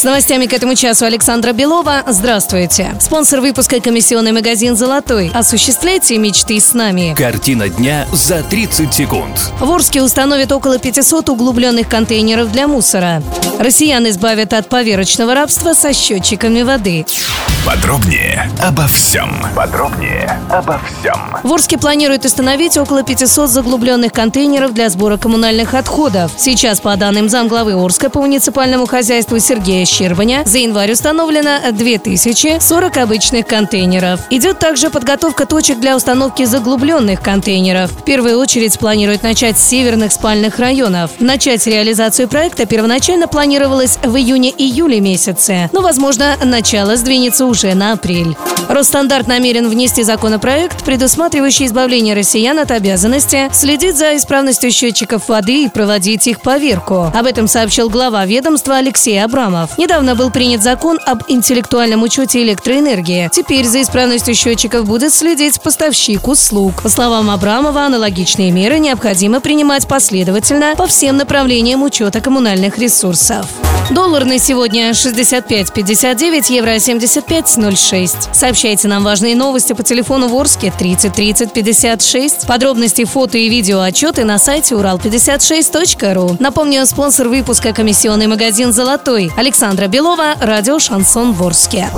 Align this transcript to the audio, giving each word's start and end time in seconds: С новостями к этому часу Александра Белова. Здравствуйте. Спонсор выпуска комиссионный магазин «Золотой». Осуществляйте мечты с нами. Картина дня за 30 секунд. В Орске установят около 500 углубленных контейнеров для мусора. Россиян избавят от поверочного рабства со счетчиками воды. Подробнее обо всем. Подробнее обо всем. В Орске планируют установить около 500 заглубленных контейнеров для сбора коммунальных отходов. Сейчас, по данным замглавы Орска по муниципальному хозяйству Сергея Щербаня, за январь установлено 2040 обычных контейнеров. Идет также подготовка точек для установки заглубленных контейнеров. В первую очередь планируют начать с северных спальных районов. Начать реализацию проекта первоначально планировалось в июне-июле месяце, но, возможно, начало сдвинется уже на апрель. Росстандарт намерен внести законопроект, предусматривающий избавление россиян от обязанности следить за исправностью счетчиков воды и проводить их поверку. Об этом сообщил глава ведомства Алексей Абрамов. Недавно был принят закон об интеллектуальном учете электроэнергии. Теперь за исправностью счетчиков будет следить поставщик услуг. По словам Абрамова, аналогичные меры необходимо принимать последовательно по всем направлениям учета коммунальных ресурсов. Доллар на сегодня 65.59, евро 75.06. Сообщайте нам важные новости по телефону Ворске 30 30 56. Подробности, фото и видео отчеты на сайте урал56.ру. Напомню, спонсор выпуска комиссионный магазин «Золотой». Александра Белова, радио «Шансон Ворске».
С 0.00 0.02
новостями 0.02 0.46
к 0.46 0.54
этому 0.54 0.74
часу 0.76 1.04
Александра 1.04 1.52
Белова. 1.52 2.04
Здравствуйте. 2.06 2.94
Спонсор 2.98 3.42
выпуска 3.42 3.80
комиссионный 3.82 4.32
магазин 4.32 4.74
«Золотой». 4.74 5.30
Осуществляйте 5.34 6.16
мечты 6.16 6.58
с 6.58 6.72
нами. 6.72 7.14
Картина 7.14 7.68
дня 7.68 8.06
за 8.10 8.42
30 8.42 8.94
секунд. 8.94 9.52
В 9.60 9.70
Орске 9.70 10.00
установят 10.00 10.52
около 10.52 10.78
500 10.78 11.28
углубленных 11.28 11.86
контейнеров 11.86 12.50
для 12.50 12.66
мусора. 12.66 13.22
Россиян 13.58 14.08
избавят 14.08 14.54
от 14.54 14.70
поверочного 14.70 15.34
рабства 15.34 15.74
со 15.74 15.92
счетчиками 15.92 16.62
воды. 16.62 17.04
Подробнее 17.66 18.50
обо 18.62 18.86
всем. 18.86 19.30
Подробнее 19.54 20.40
обо 20.48 20.80
всем. 20.80 21.36
В 21.42 21.52
Орске 21.52 21.76
планируют 21.76 22.24
установить 22.24 22.78
около 22.78 23.02
500 23.02 23.50
заглубленных 23.50 24.12
контейнеров 24.12 24.72
для 24.72 24.88
сбора 24.88 25.18
коммунальных 25.18 25.74
отходов. 25.74 26.32
Сейчас, 26.38 26.80
по 26.80 26.96
данным 26.96 27.28
замглавы 27.28 27.74
Орска 27.74 28.08
по 28.08 28.22
муниципальному 28.22 28.86
хозяйству 28.86 29.38
Сергея 29.38 29.84
Щербаня, 29.90 30.42
за 30.46 30.58
январь 30.58 30.92
установлено 30.92 31.58
2040 31.72 32.96
обычных 32.96 33.46
контейнеров. 33.46 34.20
Идет 34.30 34.58
также 34.58 34.88
подготовка 34.88 35.46
точек 35.46 35.80
для 35.80 35.96
установки 35.96 36.44
заглубленных 36.44 37.20
контейнеров. 37.20 37.90
В 37.90 38.04
первую 38.04 38.38
очередь 38.38 38.78
планируют 38.78 39.22
начать 39.22 39.58
с 39.58 39.66
северных 39.66 40.12
спальных 40.12 40.58
районов. 40.58 41.10
Начать 41.18 41.66
реализацию 41.66 42.28
проекта 42.28 42.66
первоначально 42.66 43.26
планировалось 43.26 43.98
в 44.02 44.16
июне-июле 44.16 45.00
месяце, 45.00 45.68
но, 45.72 45.80
возможно, 45.80 46.36
начало 46.44 46.96
сдвинется 46.96 47.46
уже 47.46 47.74
на 47.74 47.92
апрель. 47.92 48.36
Росстандарт 48.68 49.26
намерен 49.26 49.68
внести 49.68 50.04
законопроект, 50.04 50.84
предусматривающий 50.84 51.66
избавление 51.66 52.14
россиян 52.14 52.58
от 52.60 52.70
обязанности 52.70 53.50
следить 53.52 53.98
за 53.98 54.16
исправностью 54.16 54.70
счетчиков 54.70 55.28
воды 55.28 55.64
и 55.64 55.68
проводить 55.68 56.28
их 56.28 56.40
поверку. 56.40 57.10
Об 57.12 57.26
этом 57.26 57.48
сообщил 57.48 57.90
глава 57.90 58.24
ведомства 58.24 58.76
Алексей 58.76 59.22
Абрамов. 59.22 59.70
Недавно 59.80 60.14
был 60.14 60.30
принят 60.30 60.62
закон 60.62 60.98
об 61.06 61.22
интеллектуальном 61.28 62.02
учете 62.02 62.42
электроэнергии. 62.42 63.30
Теперь 63.32 63.64
за 63.64 63.80
исправностью 63.80 64.34
счетчиков 64.34 64.84
будет 64.84 65.10
следить 65.10 65.58
поставщик 65.62 66.28
услуг. 66.28 66.82
По 66.82 66.90
словам 66.90 67.30
Абрамова, 67.30 67.86
аналогичные 67.86 68.50
меры 68.50 68.78
необходимо 68.78 69.40
принимать 69.40 69.88
последовательно 69.88 70.74
по 70.76 70.86
всем 70.86 71.16
направлениям 71.16 71.82
учета 71.82 72.20
коммунальных 72.20 72.76
ресурсов. 72.76 73.46
Доллар 73.90 74.24
на 74.24 74.38
сегодня 74.38 74.90
65.59, 74.90 76.52
евро 76.52 76.76
75.06. 76.76 78.28
Сообщайте 78.32 78.86
нам 78.86 79.02
важные 79.02 79.34
новости 79.34 79.72
по 79.72 79.82
телефону 79.82 80.28
Ворске 80.28 80.72
30 80.78 81.12
30 81.12 81.52
56. 81.52 82.46
Подробности, 82.46 83.04
фото 83.04 83.36
и 83.36 83.48
видео 83.48 83.80
отчеты 83.80 84.22
на 84.24 84.38
сайте 84.38 84.76
урал56.ру. 84.76 86.36
Напомню, 86.38 86.86
спонсор 86.86 87.28
выпуска 87.28 87.72
комиссионный 87.72 88.28
магазин 88.28 88.72
«Золотой». 88.72 89.32
Александра 89.70 89.86
Белова, 89.86 90.34
радио 90.40 90.80
«Шансон 90.80 91.32
Ворске». 91.32 91.88